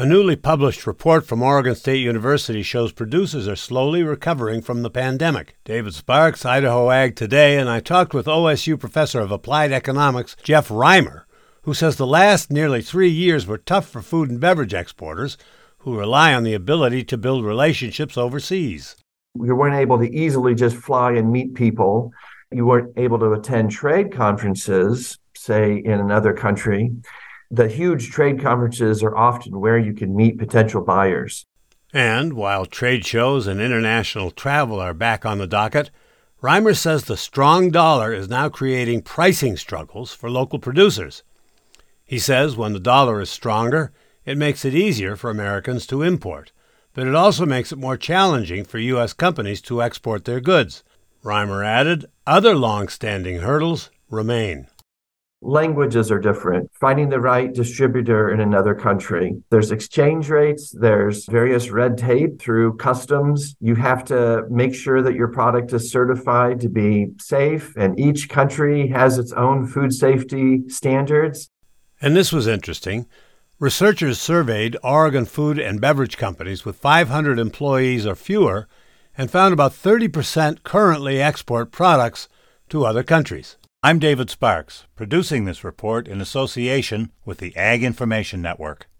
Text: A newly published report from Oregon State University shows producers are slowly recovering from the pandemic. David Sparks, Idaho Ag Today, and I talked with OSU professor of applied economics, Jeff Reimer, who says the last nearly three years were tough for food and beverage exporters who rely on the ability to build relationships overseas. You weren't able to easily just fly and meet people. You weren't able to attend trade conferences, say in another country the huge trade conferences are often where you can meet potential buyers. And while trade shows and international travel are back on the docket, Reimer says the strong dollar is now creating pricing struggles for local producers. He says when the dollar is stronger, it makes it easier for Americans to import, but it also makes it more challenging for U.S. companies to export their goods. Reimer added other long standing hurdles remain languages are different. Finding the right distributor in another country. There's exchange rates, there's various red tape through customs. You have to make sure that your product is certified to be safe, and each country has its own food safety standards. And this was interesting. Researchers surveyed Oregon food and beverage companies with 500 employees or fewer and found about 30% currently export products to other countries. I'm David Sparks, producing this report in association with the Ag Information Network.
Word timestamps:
A 0.00 0.06
newly 0.06 0.36
published 0.36 0.86
report 0.86 1.26
from 1.26 1.42
Oregon 1.42 1.74
State 1.74 1.96
University 1.98 2.62
shows 2.62 2.92
producers 2.92 3.48
are 3.48 3.56
slowly 3.56 4.04
recovering 4.04 4.62
from 4.62 4.82
the 4.82 4.90
pandemic. 4.90 5.56
David 5.64 5.92
Sparks, 5.92 6.46
Idaho 6.46 6.92
Ag 6.92 7.16
Today, 7.16 7.58
and 7.58 7.68
I 7.68 7.80
talked 7.80 8.14
with 8.14 8.26
OSU 8.26 8.78
professor 8.78 9.18
of 9.18 9.32
applied 9.32 9.72
economics, 9.72 10.36
Jeff 10.40 10.68
Reimer, 10.68 11.24
who 11.62 11.74
says 11.74 11.96
the 11.96 12.06
last 12.06 12.48
nearly 12.48 12.80
three 12.80 13.08
years 13.08 13.44
were 13.44 13.58
tough 13.58 13.88
for 13.88 14.00
food 14.00 14.30
and 14.30 14.38
beverage 14.38 14.72
exporters 14.72 15.36
who 15.78 15.98
rely 15.98 16.32
on 16.32 16.44
the 16.44 16.54
ability 16.54 17.02
to 17.02 17.18
build 17.18 17.44
relationships 17.44 18.16
overseas. 18.16 18.94
You 19.34 19.56
weren't 19.56 19.74
able 19.74 19.98
to 19.98 20.14
easily 20.14 20.54
just 20.54 20.76
fly 20.76 21.14
and 21.14 21.32
meet 21.32 21.56
people. 21.56 22.12
You 22.52 22.66
weren't 22.66 22.96
able 22.96 23.18
to 23.18 23.32
attend 23.32 23.72
trade 23.72 24.12
conferences, 24.12 25.18
say 25.34 25.82
in 25.84 25.98
another 25.98 26.34
country 26.34 26.92
the 27.50 27.68
huge 27.68 28.10
trade 28.10 28.40
conferences 28.40 29.02
are 29.02 29.16
often 29.16 29.60
where 29.60 29.78
you 29.78 29.94
can 29.94 30.14
meet 30.14 30.38
potential 30.38 30.82
buyers. 30.82 31.46
And 31.92 32.34
while 32.34 32.66
trade 32.66 33.06
shows 33.06 33.46
and 33.46 33.60
international 33.60 34.30
travel 34.30 34.78
are 34.80 34.92
back 34.92 35.24
on 35.24 35.38
the 35.38 35.46
docket, 35.46 35.90
Reimer 36.42 36.76
says 36.76 37.04
the 37.04 37.16
strong 37.16 37.70
dollar 37.70 38.12
is 38.12 38.28
now 38.28 38.48
creating 38.48 39.02
pricing 39.02 39.56
struggles 39.56 40.12
for 40.12 40.30
local 40.30 40.58
producers. 40.58 41.22
He 42.04 42.18
says 42.18 42.56
when 42.56 42.74
the 42.74 42.80
dollar 42.80 43.20
is 43.20 43.30
stronger, 43.30 43.92
it 44.24 44.36
makes 44.36 44.64
it 44.64 44.74
easier 44.74 45.16
for 45.16 45.30
Americans 45.30 45.86
to 45.86 46.02
import, 46.02 46.52
but 46.92 47.06
it 47.06 47.14
also 47.14 47.46
makes 47.46 47.72
it 47.72 47.78
more 47.78 47.96
challenging 47.96 48.64
for 48.64 48.78
U.S. 48.78 49.14
companies 49.14 49.62
to 49.62 49.82
export 49.82 50.26
their 50.26 50.40
goods. 50.40 50.84
Reimer 51.24 51.64
added 51.64 52.06
other 52.26 52.54
long 52.54 52.88
standing 52.88 53.38
hurdles 53.38 53.90
remain 54.10 54.68
languages 55.40 56.10
are 56.10 56.18
different. 56.18 56.70
Finding 56.74 57.08
the 57.08 57.20
right 57.20 57.52
distributor 57.52 58.30
in 58.30 58.40
another 58.40 58.74
country. 58.74 59.36
There's 59.50 59.70
exchange 59.70 60.28
rates, 60.28 60.70
there's 60.70 61.26
various 61.26 61.70
red 61.70 61.96
tape 61.96 62.40
through 62.40 62.76
customs. 62.76 63.56
You 63.60 63.74
have 63.76 64.04
to 64.06 64.44
make 64.50 64.74
sure 64.74 65.02
that 65.02 65.14
your 65.14 65.28
product 65.28 65.72
is 65.72 65.90
certified 65.90 66.60
to 66.60 66.68
be 66.68 67.08
safe, 67.20 67.74
and 67.76 67.98
each 67.98 68.28
country 68.28 68.88
has 68.88 69.18
its 69.18 69.32
own 69.32 69.66
food 69.66 69.92
safety 69.92 70.68
standards. 70.68 71.50
And 72.00 72.16
this 72.16 72.32
was 72.32 72.46
interesting. 72.46 73.06
Researchers 73.58 74.20
surveyed 74.20 74.76
Oregon 74.84 75.24
food 75.24 75.58
and 75.58 75.80
beverage 75.80 76.16
companies 76.16 76.64
with 76.64 76.76
500 76.76 77.38
employees 77.40 78.06
or 78.06 78.14
fewer 78.14 78.68
and 79.16 79.30
found 79.30 79.52
about 79.52 79.72
30% 79.72 80.62
currently 80.62 81.20
export 81.20 81.72
products 81.72 82.28
to 82.68 82.84
other 82.84 83.02
countries. 83.02 83.56
I'm 83.80 84.00
David 84.00 84.28
Sparks, 84.28 84.86
producing 84.96 85.44
this 85.44 85.62
report 85.62 86.08
in 86.08 86.20
association 86.20 87.12
with 87.24 87.38
the 87.38 87.54
Ag 87.56 87.84
Information 87.84 88.42
Network. 88.42 88.88